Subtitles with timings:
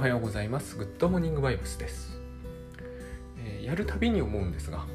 [0.00, 0.78] はようございます。
[0.78, 2.18] グッドモーニングバイブスです、
[3.44, 4.86] えー、やるたびに思うんですが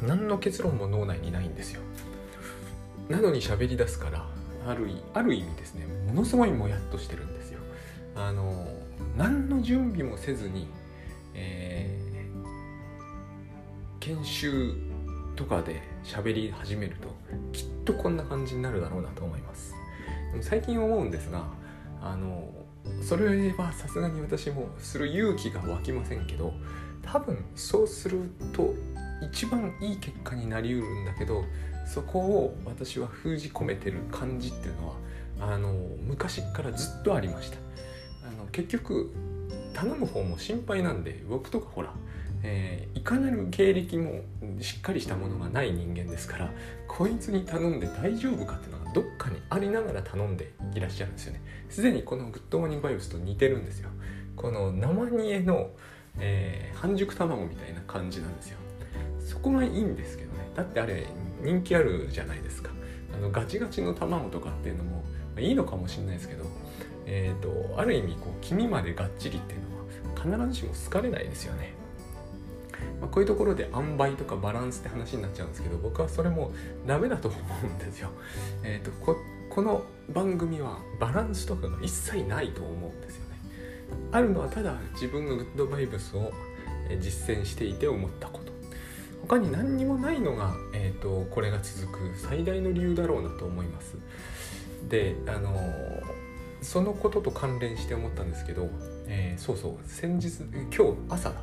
[0.00, 1.80] 何の結論も脳内にないんですよ。
[3.08, 4.24] なのに喋り出すから
[4.64, 7.58] あるある意味ですねものすごいもやっとしてるんですよ。
[8.14, 8.68] あの
[9.16, 10.68] 何の準備もせずに、
[11.34, 14.72] えー、研修
[15.34, 17.08] とかで喋り始めると
[17.52, 19.74] きっとこんな感じになるだろうなと思います。
[20.42, 21.48] 最近思うんですが
[22.00, 22.52] あの
[23.02, 26.52] それはさすがに私もする勇気が湧きませんけど
[27.02, 28.74] 多分そうすると
[29.22, 31.44] 一番いい結果になりうるんだけど
[31.86, 34.94] そこを私は封じ込めてる感じっていうのは
[35.40, 35.72] あの
[36.06, 37.58] 昔からずっとありました。
[38.26, 39.12] あの結局
[39.72, 41.92] 頼む方も心配なんで僕とかほら、
[42.42, 44.22] えー、いかなる経歴も
[44.60, 46.50] しっかりしたものがない人間ですから
[46.88, 51.42] こいつに頼んで大丈夫かってのどっかにありながら頼んでいらっしゃるんですよね。
[51.68, 53.90] すでにこのグッドモーニングバイブスと似てるんですよ。
[54.36, 55.68] この生煮えの、
[56.18, 58.58] えー、半熟卵みたいな感じなんですよ。
[59.20, 60.50] そこがいいんですけどね。
[60.54, 61.06] だってあれ
[61.42, 62.70] 人気あるじゃないですか。
[63.14, 65.02] あのガチガチの卵とかっていうのも、ま
[65.36, 66.44] あ、いいのかもしれないですけど
[67.04, 69.60] えーと、ある意味こう黄身までがっちりっていう
[70.24, 71.74] のは必ずしも好かれないですよね。
[73.06, 76.50] まあ、こういうところで塩梅とかバランスって話になっちゃうんですけど僕はそれも
[76.86, 78.10] ダメだと思うんですよ。
[78.64, 79.16] えーと、こ
[79.48, 83.36] この番組はバランスとかが一切ないと思うんですよね。
[84.10, 86.32] あるのはただ自分のグッドバイブスを
[87.00, 88.52] 実践していて思ったこと。
[89.22, 93.96] 他に何にもないのが、えーと、これが続く最大の理由だろうなと思います。
[94.88, 95.56] であの
[96.60, 98.68] そのことと関連して思ったんですけど、
[99.06, 100.42] えー、そうそう先日
[100.76, 101.36] 今日朝だ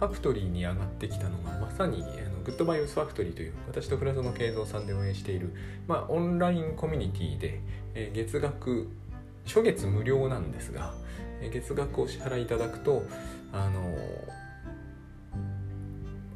[0.00, 5.54] ファクトリーに上がってきたのがまさにあの Good Vibes Factory という私と倉園佳三さんで運営している、
[5.86, 7.60] まあ、オンラインコミュニティで、
[7.94, 8.88] えー、月額
[9.44, 10.94] 初月無料なんですが、
[11.42, 13.02] えー、月額を支払いいただくと
[13.52, 13.94] あの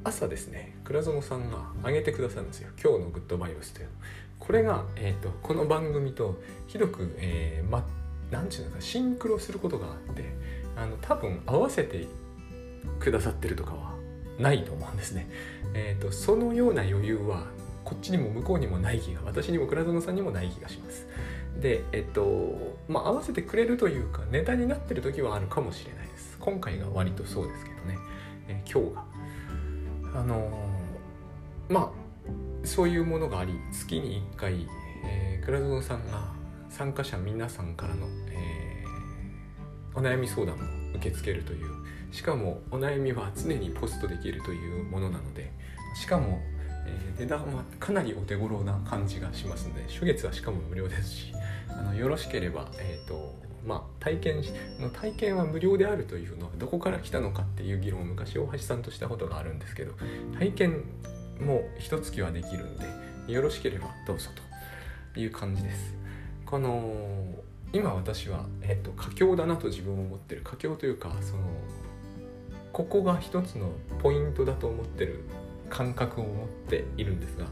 [0.04, 2.68] 朝ですね倉園さんが上げてくださるんですよ。
[2.78, 3.88] 今日の Good Vibes という。
[4.38, 7.82] これが、えーと、この番組とひどく、えー、全
[8.30, 10.24] 何て言うのかシンクロすることがあって
[10.76, 12.06] あの多分合わせて
[13.00, 13.94] くださってるとかは
[14.38, 15.28] ないと思うんですね。
[15.74, 17.46] えーと、そのような余裕は
[17.84, 21.06] こっちにも向こうにもない気が私にも倉園さんにもない気がします。
[21.60, 26.36] でえっとまあ合わせてくれるというかネタになってる時はあるかもしれないです。
[26.40, 27.98] 今回が割とそうですけどね、
[28.48, 29.04] えー、今日が。
[30.14, 32.04] あのー、まあ
[32.66, 34.68] そういうものがあり月に1回、
[35.04, 36.32] えー、倉園さんが
[36.70, 40.64] 参加者皆さんからの、えー、お悩み相談も
[40.96, 41.83] 受け付けるという
[42.14, 45.50] しかもお悩みは常にポストできるというものなので
[46.00, 46.40] しかも、
[46.86, 51.32] えー、値段はかなりお手頃な感じがしますので初月はしかも無料ですし
[51.68, 53.34] あのよろしければ、えーと
[53.66, 54.42] まあ、体験
[54.78, 59.92] の体験は無料であるというのはどこから来たのかっていう議論を昔大橋さんとしたことがあるんですけど
[60.38, 60.84] 体験
[61.40, 62.76] も一月はできるん
[63.26, 64.30] でよろしければどうぞ
[65.12, 65.96] という感じです。
[66.46, 66.94] この
[67.72, 71.42] 今私は、えっと、佳境だなと自分を思ってる佳境というかその
[72.74, 73.70] ここが一つの
[74.00, 75.20] ポイントだと思ってる
[75.70, 77.46] 感覚を持っているんですが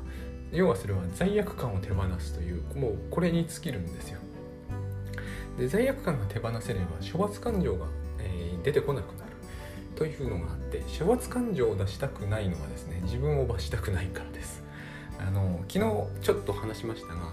[0.51, 4.19] 要はそれは罪悪感を手放すというもうこれに尽きるんですよ。
[5.57, 7.87] で罪悪感が手放せれば処罰感情が、
[8.19, 9.33] えー、出てこなくなる。
[9.95, 14.65] というのがあって処罰感情を出したくないのはですね自分を罰したくないからです。
[15.19, 15.79] あの昨日
[16.21, 17.33] ちょっと話しましたが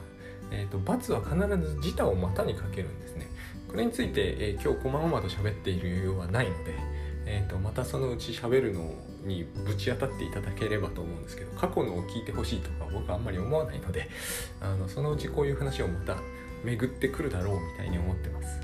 [0.51, 3.27] えーと、罰は必ず自他を股にかけるんですね。
[3.67, 6.73] これについて、えー、今日こまごまと喋っている余裕はないので、
[7.31, 8.91] えーと、またそのうち喋るの
[9.23, 14.09] にぶち当たっていただければと思うんですけど過去のを聞いてほしいとか僕はあんまり思わないので
[14.59, 16.17] あのそのうちこういう話をまた
[16.63, 18.59] 巡ってくるだろうみたいに思ってます。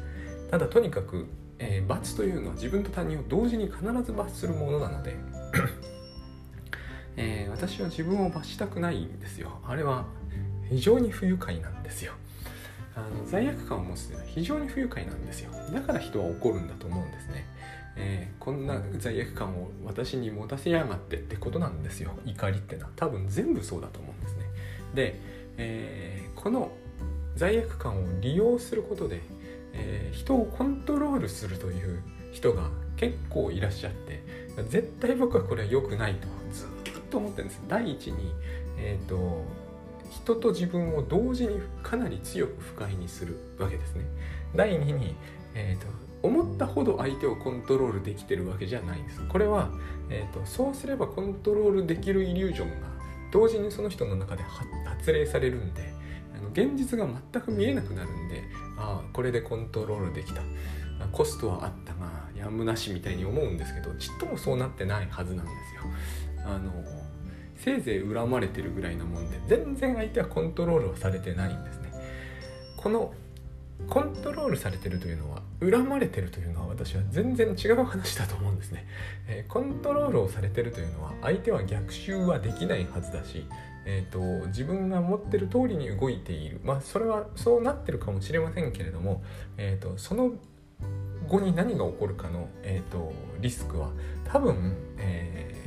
[0.49, 1.27] ただとにかく、
[1.59, 5.15] えー、罰というのは自分と他人を同時に必ず罰するものなので
[7.17, 9.59] えー、私は自分を罰したくないんですよ。
[9.63, 10.05] あれは
[10.69, 12.13] 非常に不愉快なんですよ
[12.95, 17.45] あの罪悪感を持つというのは非常に不愉快なんですよだから人は怒るんだと思うんですね、
[17.97, 22.11] えー、こんな罪悪感を私に持たせやがってってことなんですよ。
[22.25, 22.91] 怒りってのは。
[22.95, 24.43] 多分全部そうだと思うんですね。
[24.93, 25.19] で、
[25.57, 26.71] えー、この
[27.35, 29.21] 罪悪感を利用することで、
[29.73, 32.01] えー、人をコントロールするという
[32.31, 34.23] 人が結構いらっしゃって
[34.69, 36.67] 絶対僕はこれは良くないとずっ
[37.09, 37.61] と思ってるんです。
[37.67, 38.33] 第一に
[38.77, 39.43] え、ー、と
[40.09, 44.05] 人と自分を同時にかなり強く不快にするわけですね。
[44.55, 45.15] 第2に、
[45.53, 45.87] えーと、
[46.25, 49.21] 思ったほど相手をコントロールできてるわけじゃないんです。
[49.27, 49.69] これは、
[50.09, 52.87] えーと、そうすればコントロールできるイリュージョンが
[53.31, 54.43] 同時にその人の中で
[54.85, 55.93] 発令されるんで
[56.37, 58.43] あの現実が全く見えなくなるんで
[58.77, 60.41] ああこれでコントロールできた
[61.11, 65.81] コストはあったがやむなしみたいに思うんですけどちっともそうなってないはずなんですよ。
[66.45, 66.71] あの
[67.55, 71.91] せいぜい恨まれてるぐらいなもんで全然相手はコントロールはされてないんですね。
[72.77, 73.13] この
[73.89, 78.87] コントロールされてるというのは恨まれてるというのは私は全然違う話だと思うんですね、
[79.27, 83.45] えー、コントロールをされてるというのは相手は逆襲はできないはずだし、
[83.85, 84.11] えー
[84.41, 86.59] と、自分が持ってる通りに動いている。
[86.63, 89.23] まあそれはそうなってるかもしれませんけれども、
[89.57, 90.31] えーと、その
[91.27, 93.91] 後に何が起こるかの、えーとリスクは
[94.23, 95.65] 多分、えー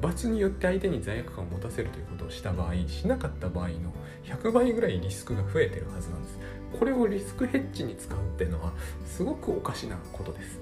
[0.00, 3.92] 罰によって相手に罪悪感を持たせるということをした場合しなかった場合の
[4.24, 6.38] 100倍ぐらいリスクが増えてるはずなんです。
[6.78, 8.72] これをリスクヘッジに使うっていうのは
[9.06, 10.60] すごくおかしなことです。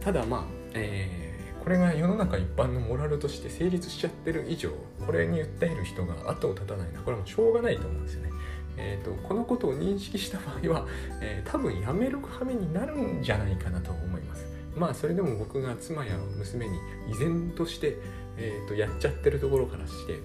[0.00, 0.44] ただまあ、
[0.74, 4.70] えー、これが世の中一般のモラルとして成立しちゃってる以上
[5.06, 6.88] これに訴える人が後を絶たない。
[6.90, 8.30] のはこれはもうしょうがないと思うんですよね。
[8.76, 10.86] えーと、このことを認識した場合は、
[11.20, 14.46] えー、多分やめる羽目になるんじゃないかなと思います。
[14.76, 16.76] まあそれでも僕が妻や娘に
[17.08, 17.96] 依然として、
[18.36, 20.18] えーと、やっちゃってるところからして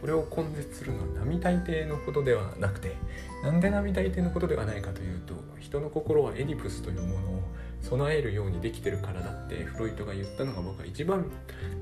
[0.00, 2.94] これを根絶するのは並大抵のことではなくて
[3.42, 7.42] なんで並大抵のことではないかというと人の心はエディプスというものを
[7.82, 11.30] 備えるようにできてるからだってフロイトが言ったのが僕は一番、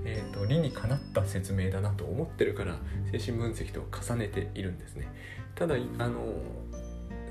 [0.04, 2.76] えーと、理にかなった説明だなと思ってるから
[3.10, 5.08] 精神分析と重ねているんですね。
[5.54, 6.20] ただあの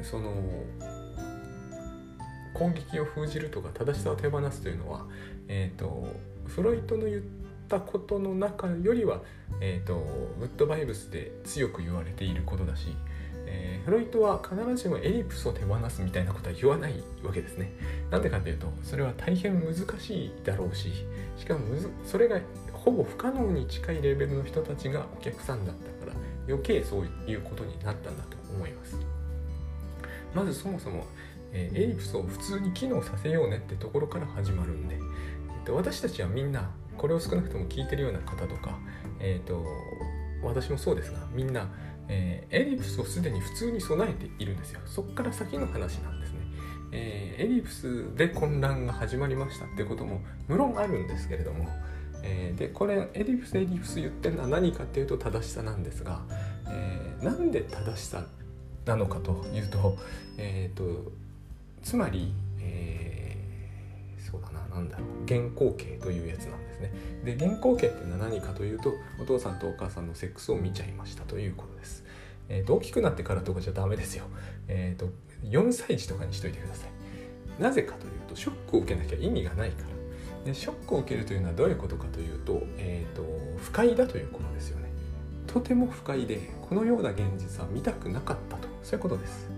[0.01, 0.33] その
[2.55, 5.05] 攻撃を封じるとか正しさを手放すというのは、
[5.47, 6.07] えーと
[6.45, 7.21] フロイトの言っ
[7.67, 9.21] たことの中よりは、
[9.61, 9.95] えーと、
[10.39, 12.95] グッドバイブスで強く言われていることだし、
[13.47, 17.71] えー、フロイトは必ずしもエリプスを手放すみたいなことは言わないわけですね。
[18.09, 20.91] なんでかっていうとそれは大変難しいだろうし
[21.37, 22.39] しかもずそれが
[22.73, 28.97] ほぼ不可能に近いレベルの人たちがお客さんだったから余計そういうことになったんだと思います。
[30.33, 31.05] まずそもそも、
[31.53, 35.01] えー、エリプスを普通に機能させようねってところから始まるんで、えっ
[35.65, 38.77] と、私たちはみんなこれを少なくとも聞いてるような方とか、
[39.19, 39.65] えーと、
[40.43, 41.69] 私もそうですがみんな、
[42.07, 44.81] えー、エリプスをすでに普通に備えているんですよ。
[44.85, 46.39] そこから先の話なんですね、
[46.91, 51.67] えー、エリプスで混乱が始まりましたってことも無論あるんですけれども、
[52.23, 56.21] えー、でこれエリプスエリプス言ってるのは何かっていうと正しさなんですが、
[56.67, 58.25] えー、なんで正しさ
[58.85, 59.97] なのかというと,、
[60.37, 61.11] えーと
[61.81, 63.24] つまり、えー
[64.35, 66.91] そうだな何だろう原稿形というやつなんですね。
[67.23, 72.03] で原稿形っていうのは何かというとお父さんとお母さんのセックスを見ちゃいましたということです、
[72.49, 74.25] えー、と大きくなってからとかじゃダメですよ。
[74.67, 75.11] えっ、ー、と
[75.43, 77.61] 4歳児とかにしといてください。
[77.61, 79.95] なぜかというとショックを受けなきゃ意味がないから。
[80.45, 83.23] でショックを受けるというのはどういうことかというと,、えーと、
[83.57, 84.89] 不快だということですよね。
[85.47, 86.39] とても不快で
[86.69, 88.67] このような現実は見たくなかったと。
[88.83, 89.54] そういうことです。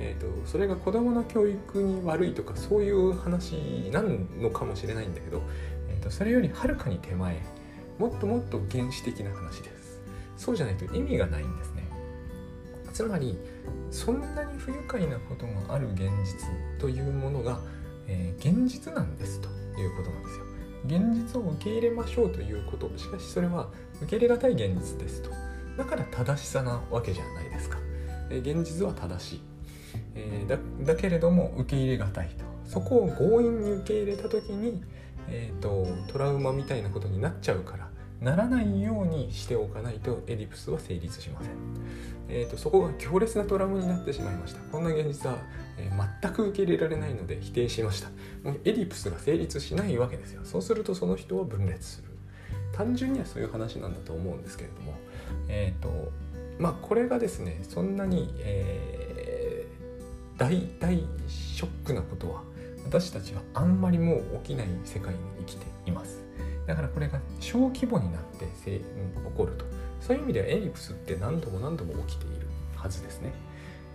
[0.00, 3.54] えーと、それが子どもの教育に悪いとかそういう話
[3.92, 5.42] なのかもしれないんだけど、
[5.88, 7.40] えーと、それよりはるかに手前
[7.98, 10.00] もっともっと原始的な話です。
[10.36, 11.88] そうじゃないと意味がないんですね。
[12.92, 13.36] つまり
[13.90, 16.48] そんなに不愉快なことがある現実
[16.78, 17.60] というものが、
[18.06, 19.48] えー、現実なんですと
[19.80, 20.44] いうことなんですよ。
[20.86, 22.90] 現実を受け入れましょうということ。
[22.96, 25.30] しかしそれは受け入れがたい現実ですと。
[25.76, 27.78] だから正しさなわけじゃないですか。
[28.30, 29.47] 現実は正しい。
[30.14, 32.48] えー、だけれども受け入れがたいと。
[32.68, 34.82] そこを強引に受け入れた時に、
[35.28, 37.88] えーと、トラウマみたいなことになっちゃうから
[38.20, 41.52] ならないようにしておかないとエディプスは成立しません、
[42.28, 44.60] えーと、そこが強烈なトラウマになってしまいました。
[44.72, 45.38] こんな現実は、
[45.78, 48.08] えー、全く受け入れられないので否定しました。
[48.42, 50.42] もうエディプスが成立しないわけですよ。
[50.44, 52.08] そうするとその人は分裂する。
[52.72, 54.94] 単純にはそういう話なんだと思うんですけれども
[55.48, 56.12] えっ、ー、と
[56.58, 59.07] まあこれがですねそんなに、えー
[60.38, 62.42] 大大ショックなことは
[62.84, 66.22] 私たちはあんまりもう起きない世界に生きています。
[66.66, 68.80] だからこれが小規模になって起
[69.36, 69.64] こると。
[70.00, 73.32] そういう意味ではエリプスって何度も何度も起きているはずですね。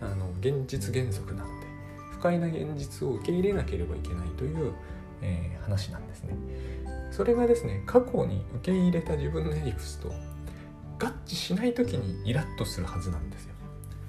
[0.01, 1.67] あの現実原則なので
[2.11, 4.73] 不快な現実を受け入れなければいけないという、
[5.21, 6.35] えー、話なんですね。
[7.11, 10.09] それがですね過去に受け入れた自分のエリプスと
[10.99, 13.52] 合致しない時にイラッとするはずなんですよ。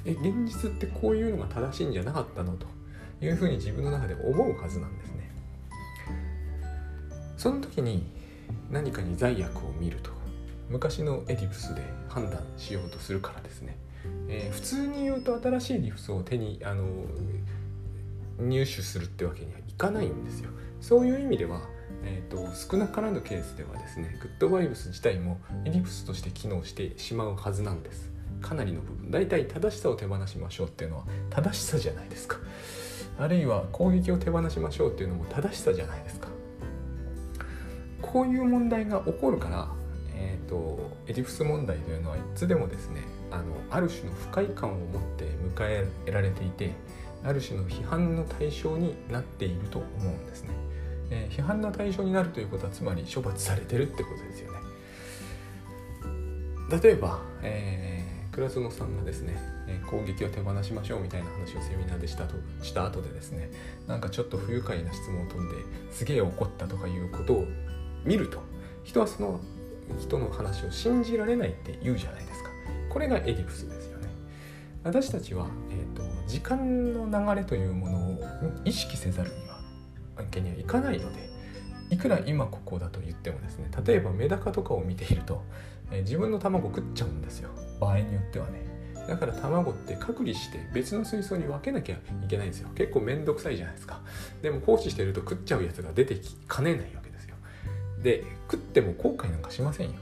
[0.04, 2.66] え現実ってこういうのが正しいんじゃなかったのと
[3.24, 5.30] いうふうに自分の中で思うはずなんですね。
[7.36, 8.06] その時に
[8.70, 10.10] 何かに罪悪を見ると
[10.68, 13.76] 昔のエディプスで判断しようとするからですね、
[14.28, 16.84] えー、普通に言うと新しいエディプスを手にあの
[18.38, 20.50] 入手するってわけにはいかないんですよ。
[20.80, 21.60] そういう意味では
[22.06, 28.13] えーと、少なからぬケースではですねグッドバイブス自体もエディプスとして機能してしまうはずなんです。
[28.44, 32.38] かなりの部分大体正しさを手放しましょうっていうのは正しさじゃないですか。
[33.18, 36.28] あるいは攻撃を手放しましょうっていうのも正しさじゃないですか。
[38.02, 39.68] こういう問題が起こるから
[40.16, 46.72] えーと、エジプス問題というのはいつでもですねあのある種の不快感を持って迎えられていて
[47.24, 50.50] ある種の批判の対象になっていると思うんですね、
[51.10, 54.58] えー、批判の対象になるということはつまり処罰されてるってことですよね。
[56.82, 58.03] 例えば、え、
[58.34, 59.36] 倉園さんがですね
[59.68, 63.50] え攻撃を手放しましょうみたいな話をセミナーでしたとした後でですね
[63.86, 65.56] なんかちょっと不愉快な質問を飛んで
[65.92, 67.44] すげえ怒ったとかいうことを
[68.04, 68.42] 見ると
[68.82, 69.40] 人はその
[70.00, 72.50] 人の話を信じられないって言うじゃないですか。
[72.88, 74.08] これがエディプスですよね。
[74.82, 78.20] 私たちは、えーと、時間の流れというものを
[78.64, 79.58] 意識せざるには
[80.16, 81.28] 案件にはいかないので
[81.90, 85.42] いくら今ここだと言ってもですね例えばメダカとかを見ていると、
[85.90, 87.50] え、自分の卵食っちゃうんですよ。
[87.80, 88.64] 場合によってはね。
[89.06, 91.98] だから卵って隔離して別の水槽に分けなきゃい
[92.28, 92.68] けないんですよ。
[92.74, 94.00] 結構めんどくさいじゃないですか。
[94.42, 97.36] でも放置してると食っちゃうやつが出てきかねないわけですよ。
[98.02, 99.94] で食っても後悔なんかしませんよ。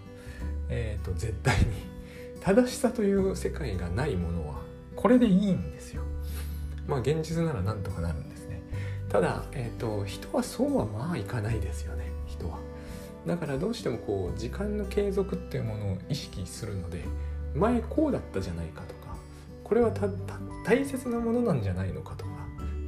[0.69, 1.65] えっ、ー、と絶対に。
[2.41, 4.57] 正しさという世界がないものは
[4.97, 6.03] これでいいんですよ。
[6.87, 8.63] まあ現実ならなんとかなるんですね。
[9.09, 12.02] ただ、えーと、人はそうはまあいかないですよね。
[13.27, 17.05] だからどうしてもこう時間の継続っていうものを意識するので
[17.55, 19.17] 前こうだったじゃないかとか
[19.63, 19.93] これは
[20.65, 22.31] 大切なものなんじゃないのかとか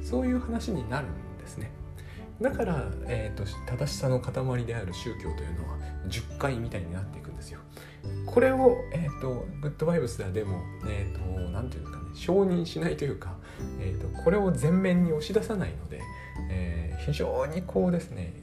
[0.01, 1.71] そういう話になるんですね
[2.41, 5.77] だから、えーと、正しさの塊である宗教というのは
[6.09, 7.59] 10回みたいになっていくんですよ。
[8.25, 13.35] これを、えーと、グッドバイブスではでも何、えーと、て言うかね承認しないというか、
[13.79, 16.01] えーと、これを前面に押し出さないので、
[16.49, 18.33] えー、非常にこうですね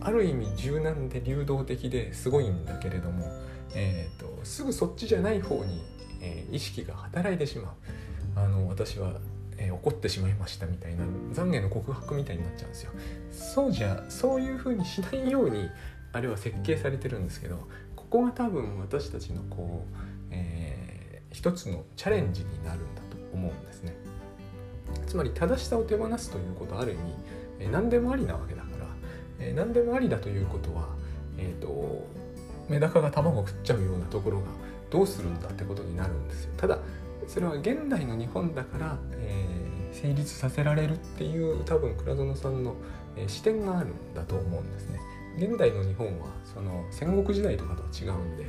[0.00, 3.26] ある意味柔軟で流動的ですごいんだけれども、
[3.74, 5.82] えー、とすぐそっちじゃない方に、
[6.20, 7.72] えー、意識が働いてしまう。
[8.36, 9.20] あの私は
[9.60, 11.04] えー、怒ってしまいましたみたいな
[11.34, 12.92] 懺悔の告白みたいになっちゃうんですよ。
[13.30, 15.68] そうじゃそういう風にしないように
[16.12, 19.96] あれは設計されてるんですけどここが多分私たちのこう、
[20.30, 23.94] えー、一つのチャレンジになるんだと思うんですね。
[25.06, 27.00] つまり正しさを手放すということある意味、
[27.60, 28.64] えー、何でもありなわけだ、
[29.40, 30.88] えー、何でもありだということは
[31.38, 32.06] えっ、ー、と
[32.68, 34.46] メダカが卵を食っちゃうようなところが
[34.90, 36.78] どうするんだってことになるんですよただ
[37.26, 42.74] それは現代の日本だから、えー、成立させられるっていう多分倉園さんの、
[43.16, 45.00] えー、視点があるんだと思うんですね。
[45.38, 48.46] 現代の日本はその戦国時代とかとは違うんで、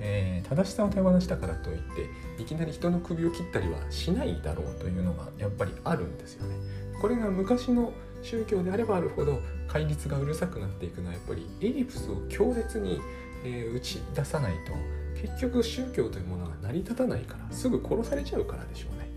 [0.00, 6.56] えー、正しさを手放したからといっていきなり人の首を切ったりはしないだろうというのがやっぱりあるんですよね。
[7.00, 7.92] これが昔の
[8.22, 13.00] 宗教であればあるほど戒律がうるさくなっていくのはやっぱりエリプスを強烈に、
[13.44, 14.72] えー、打ち出さないと
[15.20, 19.08] 結局宗教というものが成り立たないからすぐ殺されちゃうからでしょうね。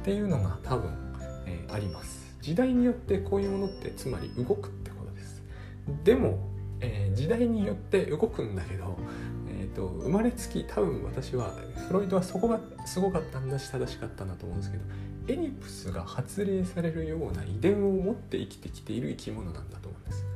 [0.00, 0.90] っていうのが多分、
[1.46, 5.42] えー、あります時代によってこういうものってつまり動くってことです。
[6.04, 6.38] でも、
[6.80, 8.96] えー、時代によって動くんだけど、
[9.50, 11.54] えーと、生まれつき多分私は
[11.88, 14.84] フロイトはそこがすごかったんだし正しかったなと思うんですけど
[15.28, 20.26] エニプスが発令されるような遺伝を持って生きてきている生き物なんだと思うんです。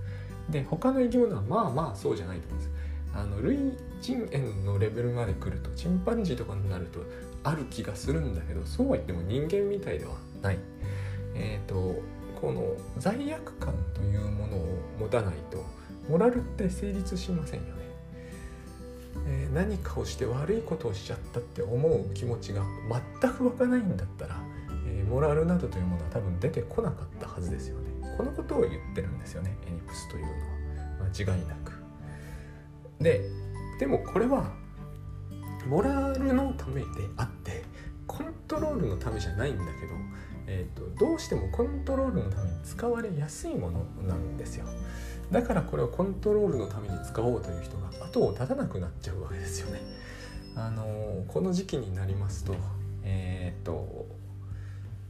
[0.51, 2.71] で他の生き物はまあまあそうじゃないと思うんです。
[3.17, 3.59] あの類
[4.01, 7.01] 人猿のレベルまで来るとチンパンジーとかになると
[7.45, 10.13] ある気がするんだけどそうは言っても人間みたいでは
[10.43, 10.59] ない。
[11.35, 12.03] えっ、ー、と
[12.41, 15.65] この罪悪感というものを持たないと
[16.09, 17.73] モラルって成立しませんよね、
[19.27, 22.63] えー、何かをして悪いことをしちゃったって思う気持ちが
[23.21, 27.91] 全く湧かないんだったら、ー、モラルなどというものは多分出てこなかったはずですよね。
[28.17, 30.65] このことを言ってるんですよねエニプスというのは。
[31.15, 31.73] 間違いなく。
[33.01, 33.21] で
[33.79, 34.53] でもこれは
[35.67, 36.87] モラルのためで
[37.17, 37.65] あって
[38.07, 39.95] コントロールのためじゃないんだけど、
[40.47, 44.67] えーと、どうしてもコントロールのために使われやすいものなんですよ。
[45.31, 49.81] だからこれをコントロールのために使おうという人が後を絶たなくなっちゃうわけですよね。
[50.55, 52.55] あのー、この時期になりますと
[53.03, 54.07] えっ、と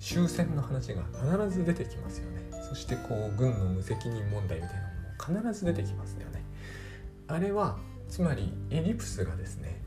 [0.05, 2.43] 終戦の話が必ず出てきますよね。
[2.69, 6.45] そしてこう軍の無責任問題みたいなのも必ず出てきますよね。
[7.27, 7.79] あれは
[8.11, 9.81] つまりエリプスがですね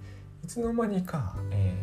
[0.44, 1.76] いつの間にか、え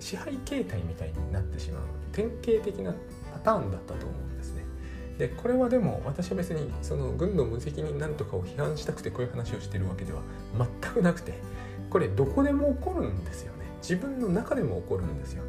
[0.00, 2.94] ー、支配形態みたいになってしまう典型的な
[3.34, 4.64] パターンだったと思うんですね。
[5.18, 10.22] でこれはでも私は別にその軍の無責任なんとかを批判したくてこういう話をしてるわけでは
[10.56, 11.34] 全くなくて
[11.90, 13.66] これどこでも起こるんですよね。
[13.82, 15.44] 自分の中でも起こるんですよ。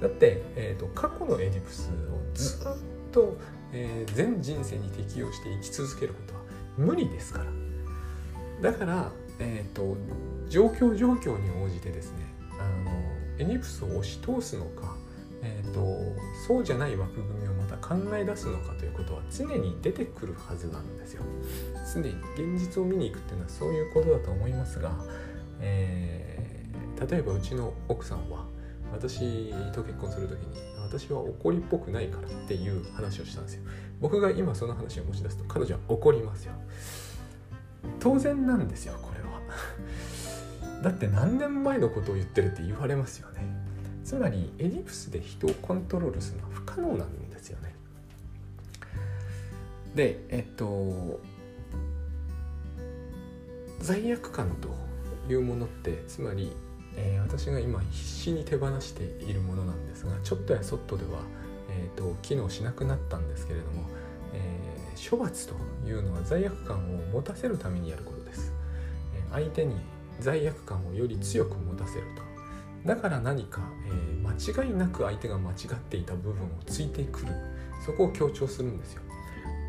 [0.00, 2.58] だって、えーと、過去のエジプスをずっ
[3.12, 3.36] と、
[3.72, 6.40] えー、全人生に適応して生き続けることは
[6.76, 7.40] 無理ですか
[8.62, 8.70] ら。
[8.70, 9.96] だから、えーと、
[10.48, 12.18] 状況状況に応じてですね
[12.58, 12.90] あの
[13.38, 14.96] エニプスを押し通すのか、
[15.42, 15.80] えーと、
[16.46, 21.22] そうじゃない枠組みをまた考え出すのかということは常に出てくるはずなんですよ。
[21.94, 24.92] 常に現実を見に行くっていうのはそういうことだと思いますが、
[25.60, 28.46] えー、例えばうちの奥さんは
[28.92, 33.62] 私と結婚する時に私は怒りっぽくないからっていう話をしたんですよ。
[34.00, 36.54] 僕が今その話を持ち出すと彼女は怒りますよ。
[38.00, 39.40] 当然なんですよこれは。
[40.82, 43.44] だって何年前のことを言ってるって言われますよね。
[44.04, 47.74] つまりエリプスで人をコントロールするのは不可能なんですよね。
[49.94, 51.20] でえっと
[53.80, 54.68] 罪悪感と
[55.30, 56.52] いうものってつまり
[56.98, 61.20] えー、私が今必死に手放しているものなんですがちょっとやそっとでは、
[61.70, 63.84] えーと、機能しなくなったんですけれども、
[64.34, 65.54] えー、処罰と
[65.86, 66.80] いうのは罪悪感を
[67.12, 68.52] 持たせるためにやることです、
[69.14, 69.76] えー、相手に
[70.18, 72.28] 罪悪感をより強く持たせると。
[72.84, 77.26] だから何か、え間違いなく相手が間違っていた部分をついてくる。
[77.84, 79.02] そこを強調するんですよ。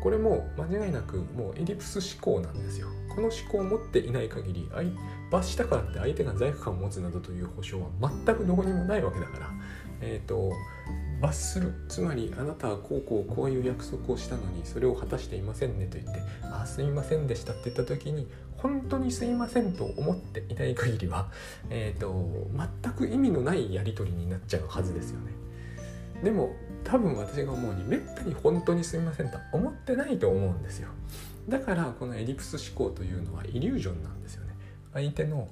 [0.02, 2.88] これも間違いなくもうエリプス思考なんですよ。
[3.14, 4.68] この思考を持っていない限り
[5.30, 9.50] 罰したからって相手が罪悪感を持つなどという保証は全くどこにもないわけだから、
[10.00, 10.52] えーと、
[11.20, 18.26] 罰するつまりあなたはこうこうこういう約束をしたのにそれを果たしていませんねと言って「ああすいませんでした」って言った時に
[18.56, 21.30] 本当にすいませんと思っていない限りは、
[21.70, 22.48] えーと、
[22.82, 25.32] 全く意味のないやり取りになっちゃうはずですよね。
[26.22, 30.88] でも多分私が思うにめったに本当にすいませんと思ってないと思うんですよ。
[31.50, 34.54] だからこのエリプス思考というのはイリュージョンなんですよね。
[34.94, 35.48] 相手の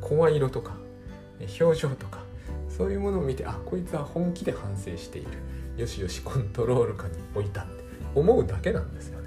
[0.00, 0.76] 声色とか
[1.60, 2.20] 表情とか
[2.68, 5.30] そういうものを見てあこいつは本気で反省している
[5.76, 9.23] よしよしコントロール下に置いたって思うだけなんですよね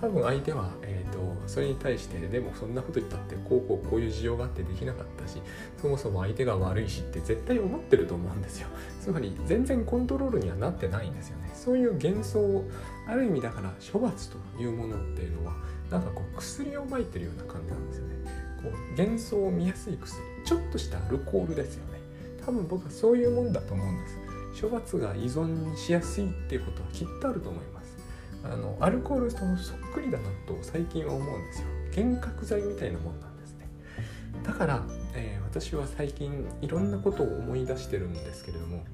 [0.00, 5.42] 多分相手は、えーと、それに対してでもそんなこと言ったってこうこうこういう事情があってできなかったし
[5.80, 8.68] そもそも相手が悪いしって絶対思ってると思うんですよ。
[9.00, 11.50] つまり全然コントロールにはなってないんですよね。
[11.54, 12.64] そういう幻想を
[13.06, 15.54] ある意味だから処罰というものっていうのは
[15.90, 18.14] なんかこう薬をまいてるような感じなんですよね。
[18.62, 20.22] こう幻想を見やすい薬。
[20.44, 22.00] ちょっとしたアルコールですよね。
[22.44, 24.18] 多分僕はそういうもんだと思うんです。
[24.62, 27.79] 処罰が依存しやすいっていうことはきっとあると思います。
[28.44, 33.68] あのアルコールとそっくりだなと最近は思うんですよ幻覚剤みたいなもんなんですね
[34.44, 34.82] だから、
[35.14, 38.84] えー、私は最近いろんなことを思い出してるんですけれども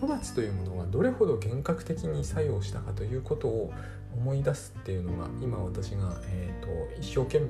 [0.00, 3.72] 処罰というものがどれほど幻覚的に作用したかということを
[4.14, 7.48] 思い出すっていうのが今私が、えーと、一生懸命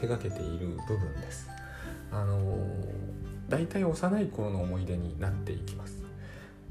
[0.00, 1.48] 手がけている部分です。
[2.10, 2.58] あのー、
[3.48, 6.02] 大体幼い頃の思い出になっていきます。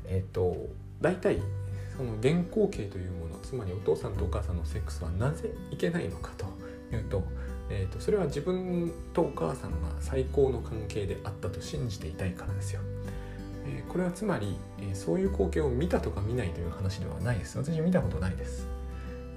[0.05, 0.67] えっ、ー、と
[1.01, 1.41] 大体
[1.95, 6.45] その原光景というものつまりお父さんとお母さんのセックスはなぜいけないのかと。
[6.95, 7.23] いうと,、
[7.69, 12.81] えーと、それは自分とお母さんが最高の関係であったと信じていたいからですよ。
[13.65, 17.57] えー、これはつまり、えー、そういう光景を見たとか見ないという話ではないです。
[17.57, 18.67] 私見たことないです、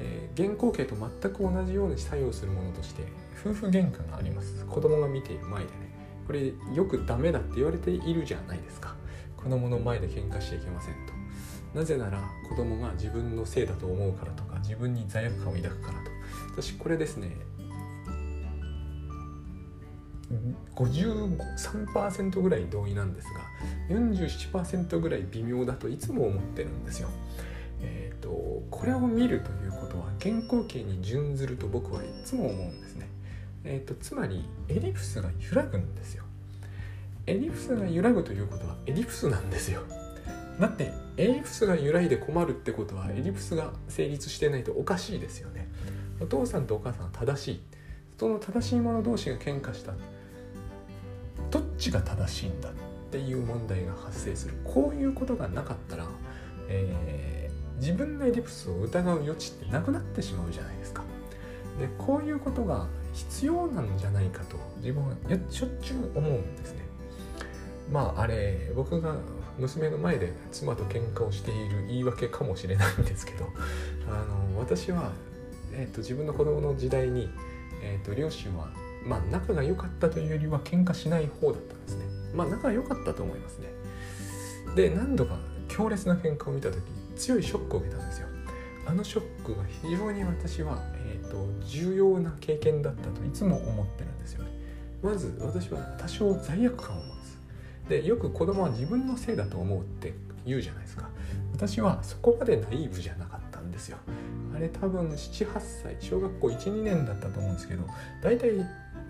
[0.01, 3.05] えー、原光景と全く同じように作用するものとして
[3.41, 4.65] 夫婦喧嘩があります。
[4.67, 5.87] 子供が見ている前でね。
[6.27, 8.97] これよくダメだって言われているじゃないですか。
[9.37, 11.16] 子供の前で喧嘩しちゃいけませんと。
[11.77, 16.11] なぜなら子供が自分のせいだと思うからとか自分に罪悪感を抱くからと
[16.63, 17.37] 私これですね
[20.75, 27.09] 53%ぐらい同意なんですが47%ぐらい微妙だといつも思ってるんですよ。
[27.83, 28.31] えーと、
[28.71, 33.09] これを見るということは原稿形に準ずると僕はいつも思うんですね。
[33.65, 36.25] えーと、つまりエリプスが揺らぐんですよ。
[37.27, 39.83] エリプスが揺らぐということはエリプスなんですよ。
[40.61, 45.69] だってエリプスが揺らいで困るってことはエリプスが成立してないとおかしいですよね。
[46.21, 47.61] お父さんとお母さんは正しい。
[48.19, 49.93] その正しい者同士が喧嘩した。
[51.51, 52.73] どっちが正しいんだっ
[53.11, 56.07] ていう問題が発生するこういうことがなかったら、
[56.69, 61.03] えー、自分のエリプスを疑う余地ってなくなってしまうじゃないですか。
[61.79, 65.15] でこういうことが必要なんじゃないかと自分は
[65.51, 66.81] しょっちゅう思うんですね。
[67.93, 69.17] まああれ僕が
[69.59, 73.47] 娘の前で妻と喧嘩をしている言い訳かもしれないんですけど
[74.09, 75.13] あの私は、
[75.73, 77.31] えーと、自分の子供の時代に、
[77.83, 78.71] えーと両親は
[79.07, 82.05] まあ仲が良かったというよりは喧嘩しない方だったんですね。
[82.35, 83.69] まあ仲が良かったと思いますね。
[84.75, 85.39] で何度か
[85.69, 86.83] 強烈な喧嘩を見た時
[87.15, 88.29] 強いショックを受けたんですよ。
[88.87, 94.51] あのショックが非常に私は、えーと、重要な経験だったといつも思ってるんですよね。
[95.03, 97.01] まず私は多少罪悪感を
[97.89, 101.09] でよく子供は自分のせいだと思うって言うじゃないですか。
[101.53, 103.99] 私はそこまでナイーブじゃなかったんですよ。
[104.55, 107.85] あれ多分78歳小学校12年だったと思うんですけど
[108.23, 108.59] 大体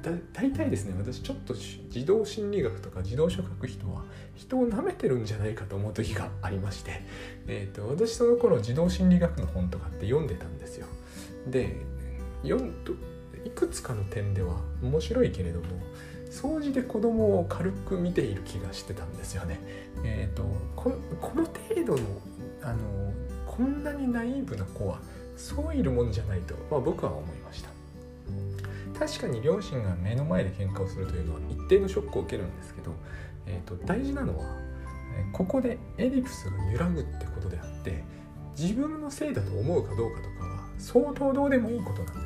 [0.02, 7.02] だ大体ですね私ちょっと児童心理学とか児童書書く人は人を舐めてるんじゃないかと思う時がありまして、
[7.46, 10.86] えーと、私その頃児童心理学の本とかって読んでたんですよ。
[11.48, 11.76] で
[12.42, 12.74] 読ん
[13.44, 15.66] いくつかの点では面白いけれども
[16.36, 19.58] 掃除で子供を軽く見ている気がしてたんですよね。
[20.04, 20.44] えーと、
[20.76, 20.90] こ
[21.34, 22.08] の程度の
[22.62, 23.12] あの
[23.46, 24.98] こんなにナイーブな子は
[25.34, 27.70] そういるもんじゃないと、まあ、僕は思いました。
[28.98, 32.92] 確かに両親が目の前で喧嘩をするというのは一定のショックを受けるんですけど、
[33.46, 34.44] えーと、大事なのは
[35.32, 38.04] ここでエディプスが揺らぐってことであって
[38.58, 42.25] 自分のせいだと思うかどうかとかは相当どうでもいいことなんで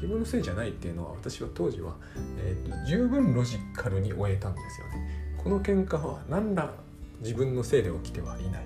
[0.00, 1.94] 自分のせいじゃないっていうのは私は当時は、
[2.38, 5.34] えーと、十分ロジカルに終えたんですよね。
[5.36, 6.72] この喧嘩は何ら
[7.20, 8.64] 自分のせいで起きてはいない。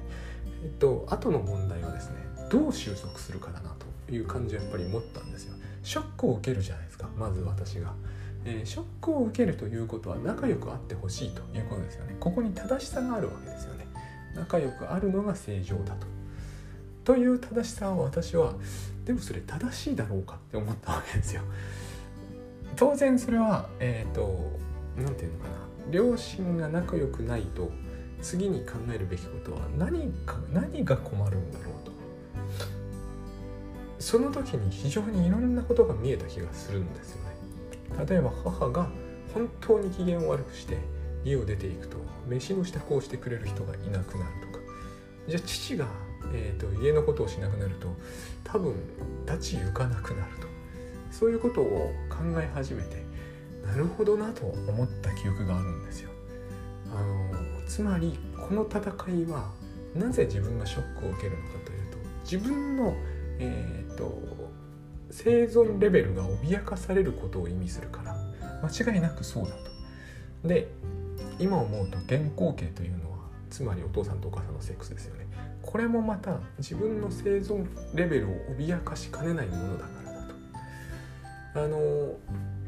[0.62, 2.16] えっと後の問題はですね
[2.50, 3.74] どう収束するかだな
[4.06, 5.54] という感じはやっぱり持ったんですよ。
[5.84, 7.92] ショックを受けるじゃないですかまず私が、
[8.44, 13.86] えー、ショックを受けるということは仲良くあってほしいということですよねここに正しさがあるわけですよね
[14.34, 16.06] 仲良くあるのが正常だと
[17.04, 18.54] という正しさを私は
[19.04, 21.42] でもそれ正しいだろうかって思ったわけですよ。
[22.76, 24.58] 当然それはえっ、ー、と
[24.96, 25.54] 何て言うのかな。
[25.90, 27.70] 両親が仲良くないと
[28.22, 31.92] 次に考えるべきことは何か何が困るんだろうと。
[33.98, 38.04] その時に非常にいろんなことが見えた気がするんですよね。
[38.08, 38.88] 例えば母が
[39.32, 40.78] 本当に機嫌を悪くして
[41.24, 44.64] 家を出ていくと飯の支度をしてくれる人がいなくなるとか。
[45.26, 45.86] じゃあ父が、
[46.34, 47.88] えーと、家のことをしなくなると
[48.42, 48.74] 多分
[49.26, 50.48] 立ち行かなくなると
[51.10, 53.04] そういうことを考え始めて
[53.64, 56.10] なるほどなと思った記憶があるんですよ
[56.92, 58.80] あのつまりこの戦
[59.22, 59.50] いは
[59.94, 62.94] なぜ自分がショックを受けるのかというと自分の
[63.38, 64.20] えーと、
[65.10, 68.16] 生存レベルが脅かされることを意味するから
[68.62, 70.48] 間違いなくそうだと。
[70.48, 70.68] で
[71.38, 73.18] 今思うと原稿形というのは
[73.50, 75.26] つまりお父さんとお母さんのセックスですよね。
[75.64, 80.34] これもまた自分の生存レベルを脅かしかねないものだからだと。
[81.64, 82.14] あの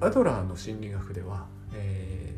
[0.00, 2.34] アドラーの心理学では、え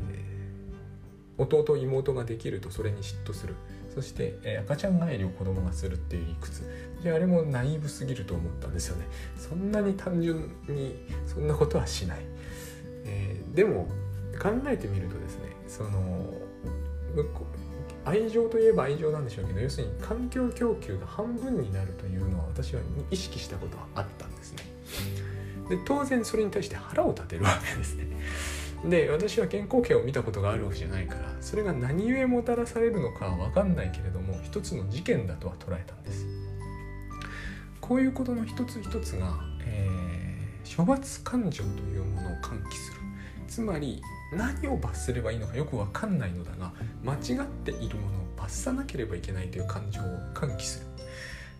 [1.38, 3.54] ー、弟妹ができるとそれに嫉妬する。
[3.94, 6.62] そして、えー、赤ちゃん帰りを子供がするっていう理屈。
[7.02, 9.06] であれもナイーブすぎると思ったんですよね。
[9.36, 12.18] そんなに単純にそんなことはしない、
[13.04, 13.88] えー、でも
[14.40, 16.34] 考えてみるとですねその
[18.08, 24.62] 愛情といえば愛情なんでしょうけど要するに環境供給が半分になるというのは私は意識したことはあったんですね。
[25.68, 28.06] で当然それに対して腹を立てるわけですね。
[28.84, 36.26] で私は健康形を見たことがあるわけじゃないからそれが何故もたらされるのかは分かんないけれども一つの事件だとは捉えたんです。
[37.80, 42.98] こういうことの一つ一つが、えー、処罰感情というものを喚起する。
[43.48, 50.86] つまり何を罰すればいいのかよく分かんないのだが間違っているものを罰さなければいけないという感情を喚起する、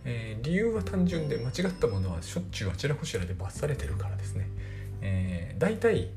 [0.04, 4.48] えー、理由は単純で間違ったものはしょっちゅうあちらこちらで罰されてるからですね、
[5.00, 6.10] えー、大体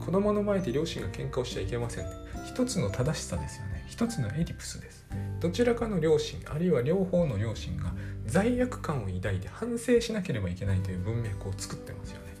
[0.00, 2.06] 子供の前で両親が喧嘩をしちゃいけません。
[2.46, 3.84] 一つの正しさですよね。
[3.88, 5.06] 一つのエディプスです。
[5.40, 7.92] どちらかの両親あるいは両方の両親が
[8.26, 12.34] 罪悪感を抱いて反省しなければいけないという文脈を作ってますよね。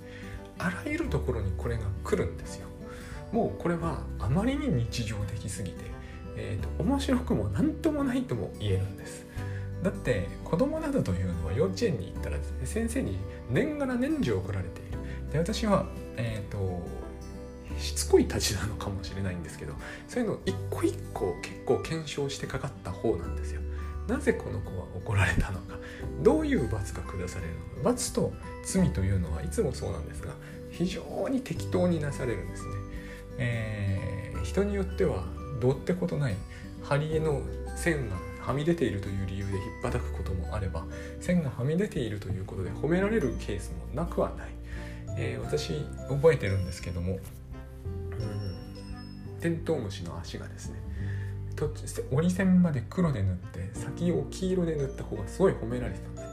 [0.58, 2.67] あらゆるところにこれが来るんですよ。
[3.32, 5.84] もうこれはあまりに日常的すぎて、
[6.36, 9.26] えーと、面白くも何ともないとも言えるんです。
[9.82, 13.18] だって子供などというのは幼稚園に行ったらね先生に
[13.50, 14.98] 年がら年中怒られている。
[15.32, 15.86] で私は、
[16.16, 16.86] えーと
[17.78, 19.72] しつこいたちなのかもしれないんですけど
[20.08, 23.60] そういうのを一個一個結構検証してかかった方なんですよ。
[24.08, 25.76] なぜこの子は怒られたのか。
[26.22, 27.90] どういう罰が下されるのか。
[27.90, 28.32] 罰と
[28.64, 30.32] 罪というのはいつもそうなんですが
[30.70, 32.70] 非常に適当になされるんですね、
[33.38, 35.24] えー、人によっては
[35.60, 36.36] どうってことない
[36.82, 37.42] 針の
[37.76, 40.84] 線がはみ出ているという理由で引っ叩くこともあれば
[41.20, 44.48] 線がはみ出ているということで褒められるケースもなくはない、
[45.18, 47.20] えー、私覚えてるんですけども、うん、
[49.40, 50.76] テントウムシの足がですね
[52.12, 56.30] 折り線まで黒で塗って先を黄色で塗った方がすごい褒められてたんですね。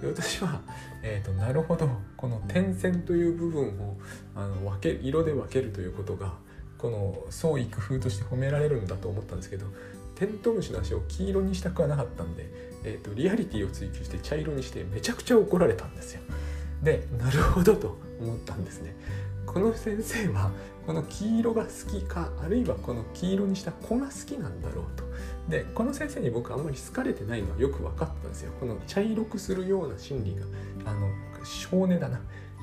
[0.00, 0.60] で私は、
[1.02, 3.96] えーと、なるほどこの点線という部分を
[4.34, 6.34] あの分け色で分けるということが
[6.78, 9.66] この創意工夫として褒められるんだと思ったんですけど
[10.14, 12.46] テントウムシの足を黄色にしたくはなかったんで、
[12.84, 16.20] えーと、リアリティを追求して茶色にしてめちゃくちゃ怒られたんですよ。
[16.82, 18.94] でなるほどと思ったんですね。
[19.46, 20.50] この先生は
[20.86, 25.04] この黄色が好きかあるいはこの黄色にした子が好きなんだろうと。
[25.48, 28.52] でこの先生に僕あんまり好かれてないのはよく分かったんですよ。
[28.60, 31.08] この茶色くするような心理があの
[31.44, 32.20] 少年だな。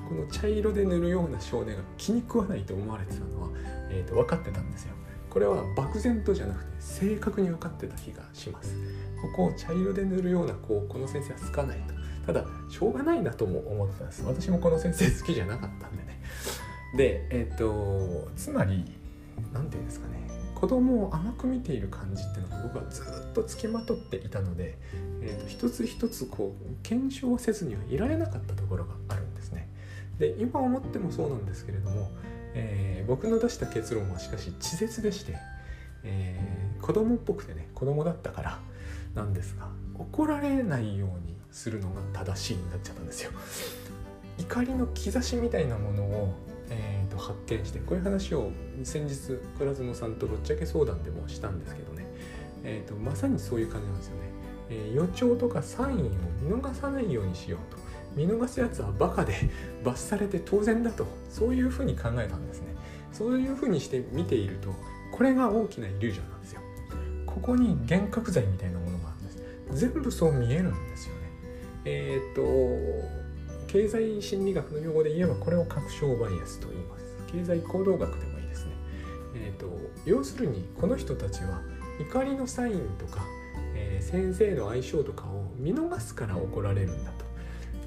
[0.07, 3.49] この茶色で塗るような少年が気に食わないと思われてたのは、
[3.89, 4.93] えーと、分かってたんですよ。
[5.29, 8.75] これは漠然とじゃなくて正確に分かってた気がします。
[9.21, 11.96] ここを茶色で塗るような子をこの先生は好かないと。
[12.27, 14.23] ただしょうがないなとも思ってたんです。
[14.25, 16.21] 私もこの先生好きじゃなかったんでね。
[16.95, 18.83] でえっ、ー、とつまり
[19.53, 20.27] 何て言うんですかね。
[20.53, 24.77] 子供を甘く見ている感じっていうのが僕はずっとつきまとっていたので、
[25.21, 29.69] えーと、一つ一つこう検証せずにはいられなかったところがあるんですね。
[30.19, 32.09] で今思ってもそうなんですけれども、
[32.55, 35.37] えー、僕の出した結論はしかし稚拙でして、
[36.03, 38.59] えー、子供っぽくてね子供だったから
[39.13, 43.31] なんですが怒られないようにするのが正しいになっちゃったんですよ。
[44.39, 48.51] 怒りの兆しみたいなものをえー、と発見してこういう話を
[48.83, 52.05] 先日倉園さんとぶっちゃけ相談でもしたんですけどね、
[52.63, 54.21] えーと、まさにそういう感じなんですよね、
[54.69, 56.01] えー、予兆とかサインを
[56.41, 57.87] 見逃さないようにしようと。
[58.15, 59.35] 見逃すやつはバカで
[59.85, 61.05] 罰されて当然だと。
[61.29, 62.67] そういうふうに考えたんですね。
[63.13, 64.73] そういうふうにして見ていると
[65.11, 66.61] これが大きなイリュージョンなんですよ。
[67.25, 69.79] ここに幻覚剤みたいなものがあるんです。
[69.79, 71.16] 全部そう見えるんですよ。
[71.87, 73.07] えっ、ー、と
[73.67, 77.05] 経済心理学の用語で言えばこれを確証バイアスと言います。
[77.31, 78.71] 経済行動学でもいいですね、
[79.35, 79.67] えーと、
[80.05, 81.61] 要するにこの人たちは
[81.99, 83.25] 怒りのサインとか、
[83.75, 87.25] えー、先生の相性とかを見逃すから怒られるんだと。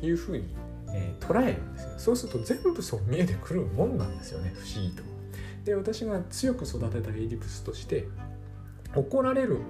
[0.03, 0.45] いうふうに、
[0.95, 1.91] えー、捉えるんですよ。
[1.99, 4.55] そうすると全部そう見えてくるもんなんですよね。
[4.55, 5.03] 不思議と。
[5.65, 8.09] で私が強く育てたエディプスとして
[8.95, 9.65] 怒られるもの、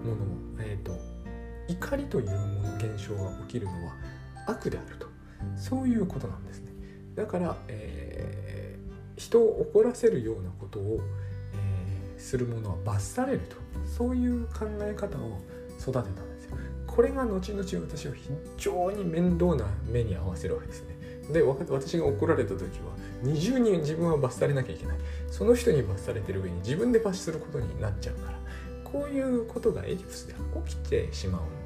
[0.61, 1.21] えーと
[1.71, 3.95] 怒りというもの現象が起きるのは
[4.51, 5.07] 悪であると。
[5.57, 6.73] そういうことなんですね。
[7.15, 11.01] だから、えー、人を怒らせるようなことを、
[11.55, 13.57] えー、するものは罰されると。
[13.87, 15.41] そういう考え方を
[15.79, 16.57] 育てたんですよ。
[16.87, 20.97] これが後々私を非常に面倒な目に合わせるわけですね。
[21.33, 24.99] で私が怒られた時は二重に自分は罰されなきゃいけない。
[25.31, 28.41] その人に罰されてる上に自分で罰することになっちゃうから。
[28.85, 30.35] こういうことがエディプスで
[30.67, 31.60] 起きてしまうん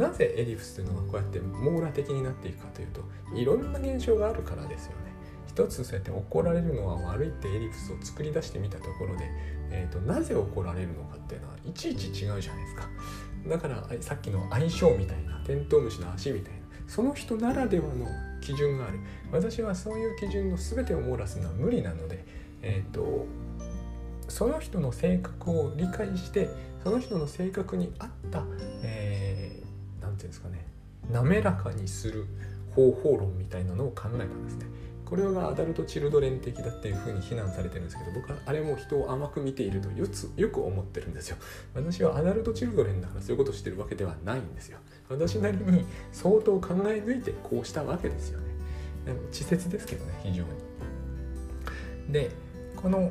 [0.00, 3.02] なぜエリプスというのがこうやって網羅的になっていくかというと
[3.36, 5.10] いろんな現象があるからですよね。
[5.46, 9.24] 一つそうやって怒られるのは悪いってエリプスを作り出してみたところで、
[9.70, 12.88] えーと、なぜ怒られるのかっていうのはいちいち違うじゃないですか。
[13.46, 18.06] だからさっきの相性みたいなテントウムシの足みたいなその人ならではの
[18.40, 22.24] 基準がある私はそういう基準の全てを網羅するのは無理なので、
[22.62, 23.26] えーと
[24.30, 26.48] その人の性格を理解して
[26.84, 28.44] その人の性格に合った、
[28.82, 29.29] え
[30.20, 30.66] ていうんですかね
[31.10, 32.26] 滑らかにする
[32.74, 34.66] 方法論みたいなのを考えたんですね。
[35.04, 41.36] これがアダルト・チルドレン的だっていうふうに非難されてるんですけど僕はあれも人を甘く見ているとよつよく思ってるんですよ。
[41.74, 44.78] 私はアダルト・チルドレンだからそういうことをしてるわけではないんですよ。
[45.08, 48.46] 私なりに相当考え抜いてこうしたわけですよね。
[49.32, 50.48] 稚拙ですけどね非常に。
[52.12, 52.30] で
[52.76, 53.10] この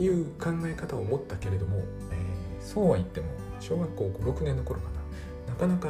[0.00, 1.78] いう考え方を持ったけれども、
[2.10, 3.26] えー、そうは言っても
[3.60, 4.97] 小学校56年の頃かな。
[5.58, 5.88] かなか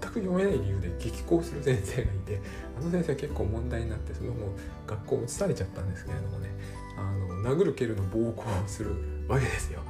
[0.00, 2.40] 全く読めない理由で激高する先生がいて
[2.76, 6.48] あの先生は結構問題になってその後学校移されちゃったんですけれどもね
[6.96, 7.12] あ
[7.44, 8.90] の殴る蹴るの暴行をする
[9.28, 9.80] わけですよ。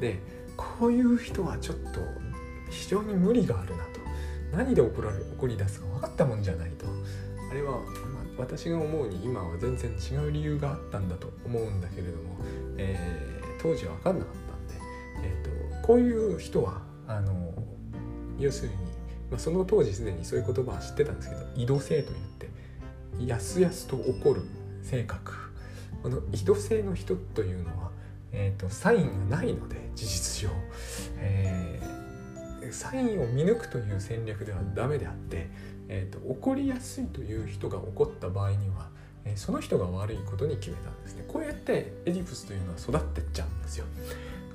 [0.00, 0.18] で
[0.56, 2.00] こういう人はちょっと
[2.70, 4.00] 非常に無理があるなと
[4.52, 6.86] 何で怒られ怒り出すか分かったもんじゃないと
[7.50, 7.82] あれは、まあ、
[8.38, 12.36] 私が思うに今は全然違う理由があったんだと思うんだけれども、
[12.76, 17.52] えー、当時は分かんなかったんで、えーと、こういう人はあの
[18.40, 18.74] 要するに、
[19.30, 22.48] まあ、その当時すでにそういう言葉は知ってたんですけど移動性といって
[23.24, 24.42] やすやすと起こる
[24.82, 25.34] 性格
[26.02, 27.90] この移動性の人というのは、
[28.32, 30.50] えーと、サインがないので事実上、
[31.18, 35.50] えー、サインを見抜くという戦略ではダメであって、
[35.88, 38.88] えーと、と起こりやすいという人が起こった場合には
[39.36, 41.24] その人が悪いことに決めたんですね。
[41.28, 43.84] こうやってエディプスというのは育ってっちゃうんですよ。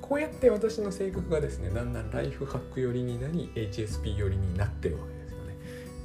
[0.08, 5.56] こうやって私の性格がですねだんだんライフハック寄りになり HSP 寄りになってるわけですよね。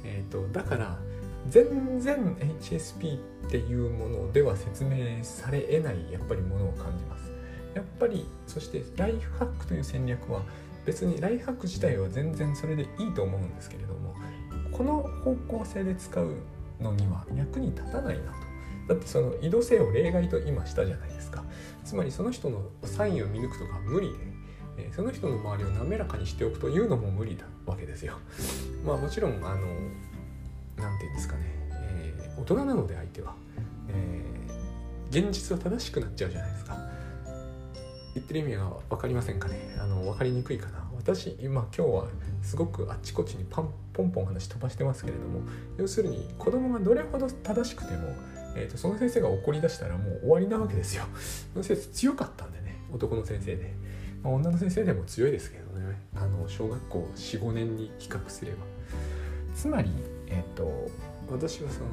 [0.03, 0.97] えーと、だから
[1.49, 7.31] 全然 HSP っていうものでは説明されえないやっぱりものを感じます。
[7.75, 10.41] やっぱりそしてライフハックという戦略は
[10.83, 14.15] 別にライフハック自体は全然それでいいと思うんですけれども
[14.71, 16.35] この方向性で使う
[16.79, 18.93] のには役に立たないなと。
[18.93, 21.20] だってその移動性を例外と今したじゃないですか。
[21.85, 24.13] つまりその人のサインを見抜くとか無理で、
[24.77, 28.17] え、その人の周りを滑らかにしておくというのも無理なわけですよ。
[28.85, 29.67] まあもちろんあの
[30.77, 31.41] 何て言うんですかね、
[31.71, 33.35] えー、大人なので相手は、
[33.89, 36.77] えー、現実は正しくなっちゃうじゃないですか。
[38.13, 39.75] 言ってる意味が分かりませんかね。
[39.79, 40.90] あの分かりにくいかな。
[41.01, 42.07] 私今今日は
[42.43, 45.41] すごくあっちこっちにパンポンポン話飛ばしてますけれども
[45.77, 48.15] 要するに子供がどれほど正しくても、
[48.55, 51.03] えーと、その先生が怒り出したらもう終わりなわけですよ。
[51.53, 53.73] その先生強かったんでね男の先生で、
[54.21, 58.57] まあ、女の先生でも強いですけどねあの小学校45年に比較すれば。
[59.55, 59.89] つまり、
[60.27, 60.87] えっ、ー、と
[61.29, 61.87] 私はその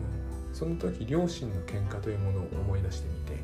[0.53, 3.38] その時両親の喧嘩というものを思い出してみて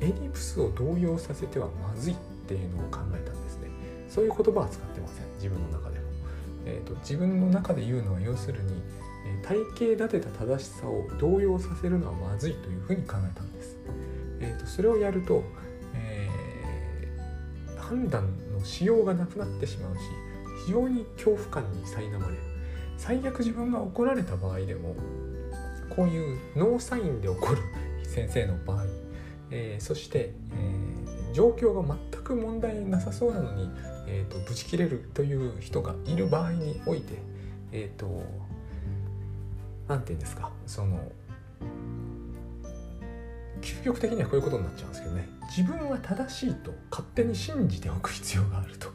[0.00, 3.68] エリプスを動揺させてはまずいっていうのを考えたんですね。
[4.08, 5.26] そういう言葉は使ってません。
[5.36, 6.06] 自分の中でも、
[6.66, 8.82] えーと、自分の中で言うのは要するに
[9.42, 13.76] 体系立てた正しさを動揺させるのはまずいというふうに考えたんです、
[14.40, 15.42] えーと、それをやると、
[15.94, 20.00] えー、判断のしようがなくなってしまうし
[20.66, 22.50] 非常に恐怖感に苛まれる。
[22.96, 24.94] 最悪自分が怒られた場合でも
[25.88, 27.62] こういうノーサインで起こる
[28.04, 28.84] 先生の場合
[29.50, 33.70] えー、そして、えー、状況が全く問題なさそうなのに、
[34.06, 37.14] えーと、ブチ切れるという人がいる場合において
[37.72, 38.22] えっ、ー、と
[39.88, 41.00] 何て言うんですかその
[43.60, 45.28] 究極的にはこういうことになっちゃうんですけどね。
[45.54, 48.88] 自分は正しいと勝手に信じておく必要があると,、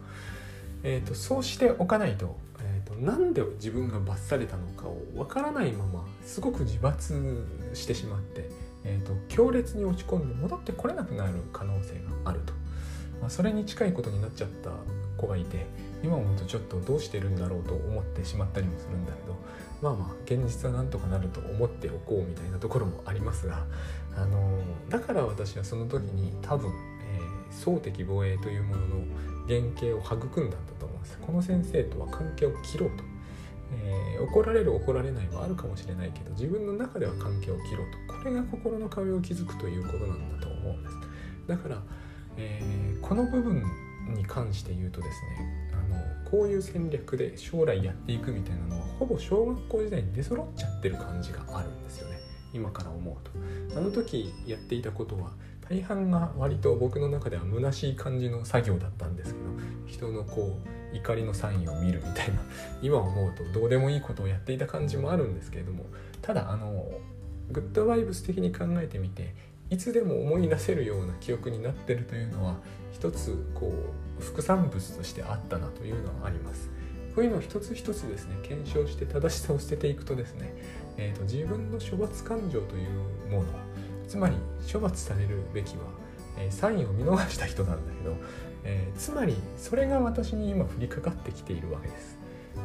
[0.84, 8.50] えーと、そうしておかないと,、えーと、となんで自分が罰されたのかをわからないまますごく自罰してしまって
[8.86, 12.54] えーと、強烈に落ち込んで戻ってこれなくなる可能性があると、
[13.20, 14.72] まあ、それに近いことになっちゃった
[15.18, 15.66] 子がいて
[16.04, 19.36] 今思うとちょっとどうしてるんだろうと思ってしまったりもするんだけど
[19.82, 23.66] まあまあ現実はなんとかなると思っておこうみたいなところもありますが、
[24.16, 28.88] あのー、だから私はその時に多分、えー、総敵防衛というものの
[29.48, 31.18] 原型を育んだんだと思います。
[31.20, 33.04] この先生とは関係を切ろうと
[33.72, 38.14] えー、怒られる怒られないはあるかもしれないけど自分の中では関係を切ろうと。
[38.14, 40.96] これが心の壁を築くということなんだと思うんです。
[41.48, 41.82] だから、
[42.38, 43.64] えー、この部分
[44.16, 52.20] に関して言うとですねあのこういう戦略で将来やっていくみたいなのはほぼ小学校時代に出揃っちゃってる感じがあるんですよね。
[52.54, 53.16] 今から思う
[53.72, 53.78] と。
[53.78, 55.32] あの時やっていたことは
[55.70, 59.46] 大半が割と僕の中では虚しい感じの作業だったんですけど
[59.86, 60.60] 人のこ
[60.94, 62.42] う怒りのサインを見るみたいな
[62.82, 65.86] 今思うとどうでもいいことをやっていた感じもあるんですけれども
[66.22, 66.90] ただあの
[67.52, 69.34] グッドバイブス的に考えてみて
[69.70, 72.58] いつでも思い出せるような記憶になってるというのは
[72.92, 73.74] 一つこ
[74.20, 76.70] う副産物としてあったなというのはあります。
[77.16, 80.54] こういうのを一つ一つですね検証して正しさを捨てていくとですね、
[80.98, 83.48] えーと、自分の処罰感情というもの
[84.08, 84.36] つまり
[84.72, 85.84] 処罰されるべきは、
[86.38, 88.16] えー、サインを見逃した人なんだけど、
[88.64, 92.16] えー、つまりそれが私に今降りかかってきているわけです。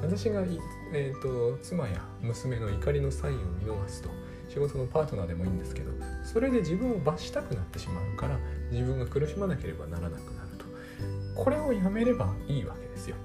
[0.03, 0.43] 私が、
[0.95, 4.09] えーと、妻や娘の怒りのサインを見逃すと
[4.49, 5.91] 仕事のパートナーでもいいんですけど
[6.25, 8.39] それで自分を罰したくなってしまうから
[8.71, 10.65] 自分が苦しまなければならなくなると
[11.35, 13.17] これをやめればいいわけですよ。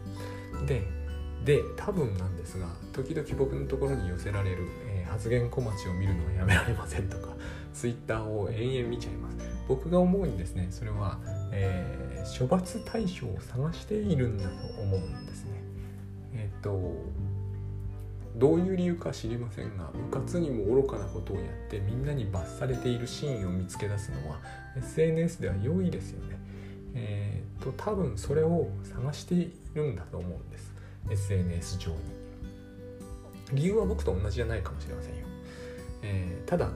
[0.67, 0.83] で
[1.43, 7.35] で多分なんですが時々僕のところに寄せられる、えー、発言小町を見るのはやめられませんとか
[7.75, 9.37] ツイッターを延々見ちゃいます。
[9.67, 10.67] 僕が思うにですね。
[10.71, 11.19] それは、
[11.51, 15.51] えー、処罰対象を探しているんだと思うんですね。
[16.33, 16.95] えっ、ー、と
[18.37, 24.39] どういう理由か知りませんが部活にも愚かなことをやってみんなに罰されているシーンを見つけ出すのは
[24.77, 26.37] SNS では良いですよね。
[26.93, 30.73] えっ、と多分それを探しているんだと思うんです。
[31.09, 31.97] SNS 上に。
[33.53, 35.25] 理由は僕と同じじゃないかもしれませんよ、
[36.01, 36.69] えー、ただ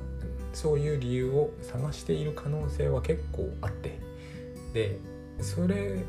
[0.54, 4.00] そういう理由を探している可能性は結構あって。
[4.74, 5.00] で
[5.42, 6.04] それ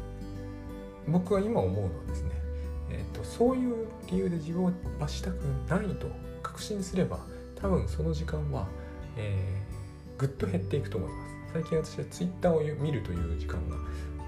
[1.09, 2.31] 僕は今思うのはですね、
[2.91, 5.37] えーと、そういう理由で自分を罰したく
[5.69, 6.09] ないと
[6.43, 7.21] 確信すれば
[7.57, 8.67] 多分その時間は、
[9.17, 11.31] えー、ぐっと減っていくと思います。
[11.53, 13.77] 最近私は Twitter を見るという時間が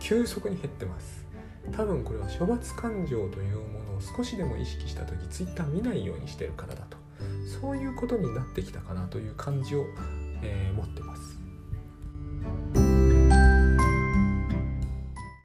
[0.00, 1.24] 急速に減ってます。
[1.70, 7.01] 多分これは処罰感情というものを少しでも意識した時 Twitter 見ないようにしてるからだと。
[7.46, 9.84] そういうことになってきたかなという感じを、
[10.42, 12.81] えー、持ってます。